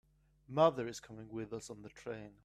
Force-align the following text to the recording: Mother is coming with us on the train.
Mother 0.47 0.87
is 0.87 0.99
coming 0.99 1.29
with 1.29 1.53
us 1.53 1.69
on 1.69 1.83
the 1.83 1.89
train. 1.89 2.31